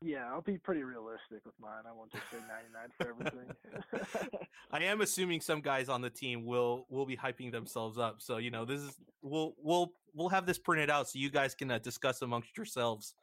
Yeah, 0.00 0.26
I'll 0.32 0.42
be 0.42 0.58
pretty 0.58 0.82
realistic 0.82 1.44
with 1.44 1.54
mine. 1.60 1.82
I 1.88 1.92
won't 1.92 2.12
just 2.12 2.24
say 2.30 2.38
99 2.38 2.90
for 2.98 3.10
everything. 3.10 4.38
I 4.70 4.84
am 4.84 5.00
assuming 5.00 5.40
some 5.40 5.60
guys 5.60 5.88
on 5.88 6.00
the 6.02 6.10
team 6.10 6.44
will 6.46 6.86
will 6.88 7.06
be 7.06 7.16
hyping 7.16 7.50
themselves 7.50 7.98
up. 7.98 8.16
So 8.18 8.36
you 8.36 8.50
know 8.50 8.64
this 8.64 8.80
is 8.80 8.96
we'll 9.22 9.54
we'll 9.62 9.92
we'll 10.14 10.28
have 10.28 10.46
this 10.46 10.58
printed 10.58 10.90
out 10.90 11.08
so 11.08 11.18
you 11.18 11.30
guys 11.30 11.54
can 11.54 11.70
uh, 11.70 11.78
discuss 11.78 12.22
amongst 12.22 12.56
yourselves 12.56 13.14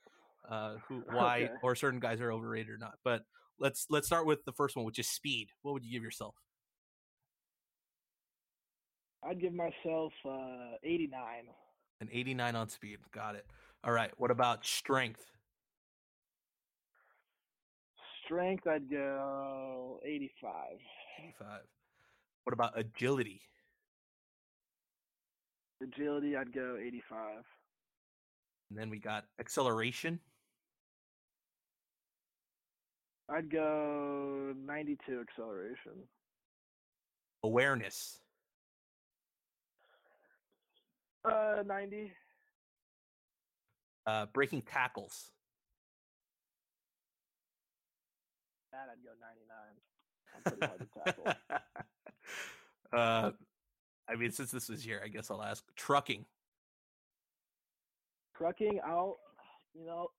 uh, 0.49 0.75
who 0.87 1.03
why 1.11 1.43
Okay. 1.43 1.53
or 1.63 1.75
certain 1.75 1.99
guys 1.99 2.19
are 2.21 2.31
overrated 2.31 2.69
or 2.69 2.77
not. 2.77 2.95
But 3.03 3.23
let's 3.59 3.87
let's 3.89 4.07
start 4.07 4.25
with 4.25 4.43
the 4.45 4.51
first 4.51 4.75
one, 4.75 4.85
which 4.85 4.99
is 4.99 5.07
speed. 5.07 5.47
What 5.61 5.73
would 5.73 5.83
you 5.85 5.91
give 5.91 6.03
yourself? 6.03 6.35
I'd 9.27 9.41
give 9.41 9.53
myself 9.53 10.13
uh, 10.23 10.75
89. 10.83 11.19
An 12.01 12.09
89 12.11 12.55
on 12.55 12.69
speed. 12.69 12.99
Got 13.11 13.35
it. 13.35 13.45
All 13.83 13.91
right. 13.91 14.11
What 14.17 14.29
about 14.29 14.65
strength? 14.65 15.25
Strength, 18.25 18.67
I'd 18.67 18.89
go 18.89 19.99
85. 20.03 20.53
85. 21.19 21.59
What 22.43 22.53
about 22.53 22.77
agility? 22.77 23.41
Agility, 25.81 26.35
I'd 26.35 26.53
go 26.53 26.77
85. 26.81 27.43
And 28.69 28.79
then 28.79 28.89
we 28.89 28.99
got 28.99 29.25
acceleration. 29.39 30.19
I'd 33.29 33.51
go 33.51 34.53
92 34.65 35.21
acceleration. 35.21 35.93
Awareness. 37.43 38.19
Uh, 41.23 41.63
90. 41.65 42.11
Uh, 44.05 44.27
breaking 44.33 44.61
tackles. 44.61 45.31
That 48.75 48.91
I'd 48.91 49.01
go 49.03 49.11
99. 49.21 49.55
I'm 50.35 50.41
pretty 50.43 50.65
hard 50.65 50.79
to 50.79 50.87
tackle. 51.05 51.33
uh, 52.93 53.31
I 54.09 54.15
mean, 54.15 54.31
since 54.31 54.51
this 54.51 54.69
is 54.69 54.83
here, 54.83 55.01
I 55.03 55.07
guess 55.07 55.31
I'll 55.31 55.41
ask 55.41 55.63
trucking. 55.77 56.25
Trucking, 58.35 58.81
I'll, 58.85 59.19
you 59.73 59.85
know, 59.85 60.09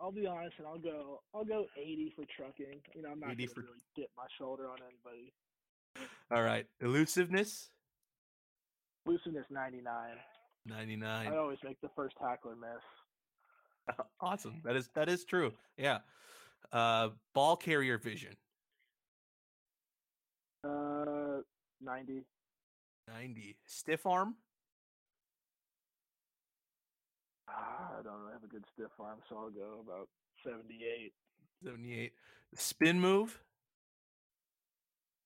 I'll 0.00 0.10
be 0.10 0.26
honest 0.26 0.56
and 0.58 0.66
I'll 0.66 0.78
go, 0.78 1.20
I'll 1.32 1.44
go 1.44 1.66
80 1.80 2.14
for 2.16 2.24
trucking. 2.36 2.80
You 2.96 3.02
know, 3.02 3.10
I'm 3.12 3.20
not 3.20 3.30
80 3.30 3.46
gonna 3.46 3.54
for- 3.54 3.60
really 3.60 3.82
dip 3.94 4.10
my 4.16 4.26
shoulder 4.38 4.68
on 4.68 4.78
anybody. 4.82 5.32
All 6.32 6.42
right, 6.42 6.66
elusiveness. 6.80 7.70
Looseness 9.06 9.46
99. 9.50 10.16
99. 10.66 11.32
I 11.32 11.36
always 11.36 11.58
make 11.62 11.80
the 11.80 11.90
first 11.94 12.16
tackler 12.20 12.56
miss. 12.56 13.96
awesome. 14.20 14.62
That 14.64 14.74
is 14.74 14.88
that 14.94 15.08
is 15.08 15.24
true. 15.24 15.52
Yeah. 15.76 15.98
Uh, 16.72 17.10
ball 17.34 17.56
carrier 17.56 17.98
vision. 17.98 18.34
Uh, 20.64 21.42
90. 21.80 22.22
90. 23.08 23.56
Stiff 23.66 24.06
arm. 24.06 24.34
Ah, 27.48 27.98
I 27.98 28.02
don't 28.02 28.20
really 28.20 28.32
have 28.32 28.44
a 28.44 28.48
good 28.48 28.64
stiff 28.72 28.90
arm, 28.98 29.18
so 29.28 29.36
I'll 29.36 29.50
go 29.50 29.84
about 29.86 30.08
78. 30.44 31.12
78. 31.64 32.12
Spin 32.56 33.00
move. 33.00 33.38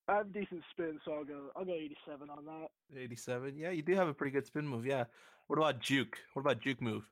I 0.08 0.16
have 0.16 0.32
decent 0.32 0.62
spin, 0.70 0.98
so 1.04 1.12
I'll 1.12 1.24
go. 1.24 1.50
I'll 1.54 1.64
go 1.64 1.74
87 1.74 2.30
on 2.30 2.44
that. 2.46 2.98
87. 2.98 3.58
Yeah, 3.58 3.70
you 3.70 3.82
do 3.82 3.94
have 3.94 4.08
a 4.08 4.14
pretty 4.14 4.32
good 4.32 4.46
spin 4.46 4.66
move. 4.66 4.86
Yeah. 4.86 5.04
What 5.48 5.58
about 5.58 5.80
juke? 5.80 6.18
What 6.32 6.42
about 6.42 6.60
juke 6.60 6.80
move? 6.80 7.04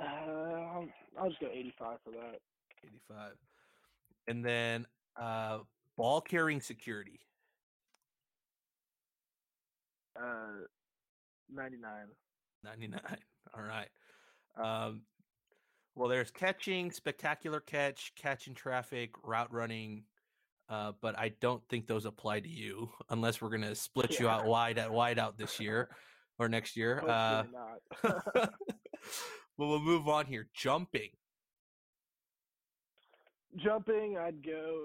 Uh, 0.00 0.37
I'll, 1.20 1.28
just 1.28 1.40
go 1.40 1.48
85 1.52 1.98
for 2.04 2.10
that. 2.10 2.40
85. 2.84 3.32
And 4.28 4.44
then 4.44 4.86
uh, 5.20 5.58
ball 5.96 6.20
carrying 6.20 6.60
security. 6.60 7.20
Uh, 10.16 10.64
99. 11.52 11.90
99. 12.64 13.00
All 13.56 13.62
right. 13.62 13.88
Um, 14.62 15.02
well, 15.94 16.08
there's 16.08 16.30
catching, 16.30 16.90
spectacular 16.90 17.60
catch, 17.60 18.12
catching 18.16 18.54
traffic, 18.54 19.10
route 19.24 19.52
running, 19.52 20.04
uh, 20.68 20.92
but 21.00 21.18
I 21.18 21.32
don't 21.40 21.62
think 21.68 21.86
those 21.86 22.04
apply 22.04 22.40
to 22.40 22.48
you 22.48 22.90
unless 23.10 23.40
we're 23.40 23.50
gonna 23.50 23.74
split 23.74 24.18
you 24.20 24.28
out 24.28 24.46
wide 24.46 24.78
at 24.78 24.92
wide 24.92 25.18
out 25.18 25.38
this 25.38 25.58
year 25.58 25.88
or 26.38 26.48
next 26.48 26.76
year. 26.76 27.00
Uh, 27.00 27.44
not. 28.04 28.50
well, 29.58 29.68
we'll 29.68 29.80
move 29.80 30.08
on 30.08 30.26
here. 30.26 30.46
Jumping. 30.54 31.10
Jumping, 33.56 34.16
I'd 34.16 34.44
go 34.44 34.84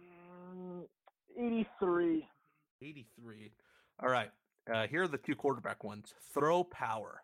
mm, 0.00 0.82
83. 1.36 2.28
83. 2.82 3.52
All 4.02 4.08
right. 4.08 4.30
Uh, 4.72 4.86
here 4.86 5.02
are 5.02 5.08
the 5.08 5.18
two 5.18 5.34
quarterback 5.34 5.84
ones. 5.84 6.14
Throw 6.32 6.64
power. 6.64 7.22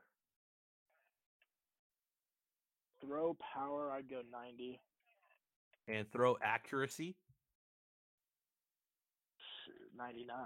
Throw 3.00 3.36
power, 3.54 3.90
I'd 3.90 4.08
go 4.08 4.20
90. 4.30 4.80
and 5.88 6.10
throw 6.12 6.36
accuracy. 6.42 7.16
99, 9.98 10.36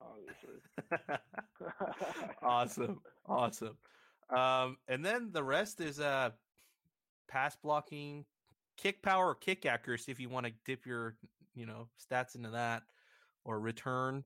obviously. 0.00 1.18
awesome, 2.42 3.00
awesome. 3.26 3.76
Um, 4.34 4.76
and 4.88 5.04
then 5.04 5.30
the 5.32 5.42
rest 5.42 5.80
is 5.80 6.00
uh, 6.00 6.30
pass 7.28 7.56
blocking, 7.56 8.24
kick 8.76 9.02
power, 9.02 9.28
or 9.28 9.34
kick 9.34 9.66
accuracy. 9.66 10.12
If 10.12 10.20
you 10.20 10.28
want 10.28 10.46
to 10.46 10.52
dip 10.64 10.86
your, 10.86 11.16
you 11.54 11.66
know, 11.66 11.88
stats 12.00 12.34
into 12.34 12.50
that, 12.50 12.82
or 13.44 13.60
return. 13.60 14.24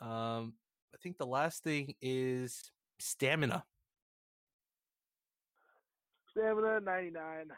Um, 0.00 0.54
I 0.94 0.98
think 1.02 1.18
the 1.18 1.26
last 1.26 1.62
thing 1.62 1.94
is 2.00 2.70
stamina. 2.98 3.64
Stamina, 6.30 6.80
99. 6.80 7.52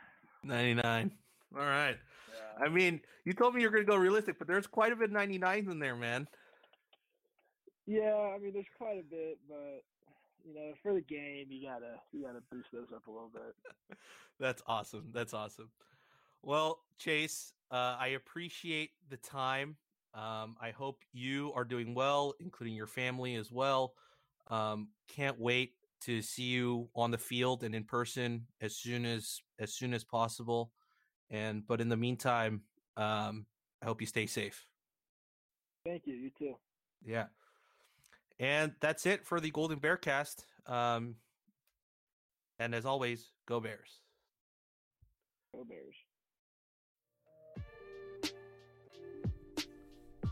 Ninety 0.45 0.75
nine. 0.75 1.11
All 1.55 1.65
right. 1.65 1.97
Yeah. 2.35 2.65
I 2.65 2.69
mean, 2.69 3.01
you 3.25 3.33
told 3.33 3.55
me 3.55 3.63
you're 3.63 3.71
going 3.71 3.85
to 3.85 3.91
go 3.91 3.97
realistic, 3.97 4.39
but 4.39 4.47
there's 4.47 4.67
quite 4.67 4.93
a 4.93 4.97
bit 4.97 5.11
of 5.11 5.17
99s 5.17 5.71
in 5.71 5.79
there, 5.79 5.97
man. 5.97 6.29
Yeah, 7.87 8.33
I 8.35 8.39
mean, 8.39 8.53
there's 8.53 8.67
quite 8.77 8.99
a 8.99 9.05
bit, 9.09 9.39
but 9.49 9.83
you 10.47 10.55
know, 10.55 10.73
for 10.83 10.95
the 10.95 11.01
game, 11.01 11.47
you 11.51 11.67
gotta 11.67 11.97
you 12.13 12.25
gotta 12.25 12.41
boost 12.51 12.69
those 12.73 12.89
up 12.95 13.07
a 13.07 13.11
little 13.11 13.31
bit. 13.33 13.99
That's 14.41 14.63
awesome. 14.67 15.09
That's 15.13 15.35
awesome. 15.35 15.71
Well, 16.43 16.81
Chase, 16.99 17.53
uh, 17.71 17.97
I 17.99 18.09
appreciate 18.09 18.91
the 19.11 19.17
time. 19.17 19.77
Um, 20.15 20.57
I 20.61 20.71
hope 20.71 21.03
you 21.13 21.53
are 21.55 21.65
doing 21.65 21.95
well, 21.95 22.35
including 22.41 22.75
your 22.75 22.87
family 22.87 23.35
as 23.35 23.51
well. 23.51 23.95
Um, 24.49 24.89
can't 25.09 25.39
wait 25.39 25.73
to 26.03 26.23
see 26.23 26.45
you 26.45 26.89
on 26.95 27.11
the 27.11 27.19
field 27.19 27.65
and 27.65 27.75
in 27.75 27.85
person 27.85 28.47
as 28.61 28.77
soon 28.77 29.05
as 29.05 29.41
as 29.59 29.73
soon 29.73 29.93
as 29.93 30.05
possible. 30.05 30.73
And 31.29 31.67
but 31.67 31.81
in 31.81 31.89
the 31.89 31.97
meantime, 31.97 32.63
um, 32.97 33.47
I 33.83 33.87
hope 33.87 34.01
you 34.01 34.07
stay 34.07 34.27
safe. 34.27 34.65
Thank 35.85 36.07
you. 36.07 36.15
You 36.15 36.31
too. 36.39 36.55
Yeah. 37.05 37.27
And 38.39 38.73
that's 38.81 39.07
it 39.07 39.25
for 39.25 39.41
the 39.41 39.51
Golden 39.51 39.79
Bear 39.79 39.97
cast. 39.97 40.45
Um, 40.67 41.17
and 42.59 42.75
as 42.75 42.85
always, 42.85 43.33
go 43.47 43.61
Bears. 43.61 44.01
Go 45.55 45.65
Bears. 45.65 45.95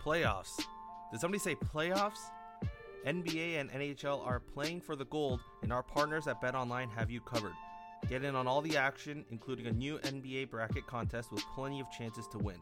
Playoffs. 0.05 0.61
Did 1.11 1.21
somebody 1.21 1.39
say 1.39 1.55
playoffs? 1.55 2.19
NBA 3.07 3.61
and 3.61 3.71
NHL 3.71 4.27
are 4.27 4.41
playing 4.41 4.81
for 4.81 4.97
the 4.97 5.05
gold, 5.07 5.41
and 5.63 5.73
our 5.73 5.83
partners 5.83 6.27
at 6.27 6.41
BetOnline 6.41 6.91
have 6.93 7.11
you 7.11 7.21
covered. 7.21 7.53
Get 8.09 8.25
in 8.25 8.35
on 8.35 8.47
all 8.47 8.61
the 8.61 8.77
action, 8.77 9.25
including 9.31 9.67
a 9.67 9.73
new 9.73 9.99
NBA 9.99 10.51
bracket 10.51 10.87
contest 10.87 11.33
with 11.33 11.43
plenty 11.55 11.81
of 11.81 11.91
chances 11.91 12.27
to 12.29 12.39
win. 12.39 12.57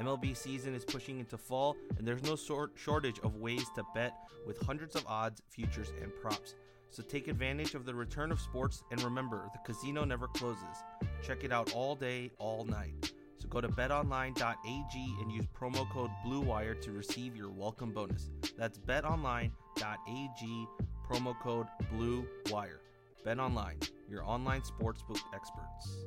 MLB 0.00 0.36
season 0.36 0.74
is 0.74 0.84
pushing 0.84 1.18
into 1.18 1.38
fall, 1.38 1.76
and 1.98 2.06
there's 2.06 2.22
no 2.22 2.36
sort 2.36 2.72
shortage 2.74 3.18
of 3.20 3.36
ways 3.36 3.66
to 3.74 3.82
bet 3.94 4.14
with 4.46 4.60
hundreds 4.62 4.94
of 4.94 5.06
odds, 5.06 5.40
futures, 5.48 5.92
and 6.02 6.14
props. 6.14 6.54
So 6.90 7.02
take 7.02 7.28
advantage 7.28 7.74
of 7.74 7.84
the 7.84 7.94
return 7.94 8.30
of 8.30 8.40
sports, 8.40 8.82
and 8.90 9.02
remember, 9.02 9.48
the 9.52 9.58
casino 9.64 10.04
never 10.04 10.28
closes. 10.28 10.84
Check 11.22 11.44
it 11.44 11.52
out 11.52 11.72
all 11.72 11.94
day, 11.94 12.30
all 12.38 12.64
night. 12.64 13.12
So 13.38 13.48
go 13.48 13.60
to 13.60 13.68
betonline.ag 13.68 15.16
and 15.20 15.32
use 15.32 15.46
promo 15.58 15.90
code 15.90 16.10
BLUEWIRE 16.24 16.80
to 16.82 16.92
receive 16.92 17.36
your 17.36 17.50
welcome 17.50 17.92
bonus. 17.92 18.30
That's 18.56 18.78
betonline.ag, 18.78 19.50
promo 21.10 21.38
code 21.40 21.66
BLUEWIRE. 21.92 22.80
BetOnline, 23.26 23.90
your 24.08 24.24
online 24.24 24.62
sportsbook 24.62 25.20
experts. 25.34 26.06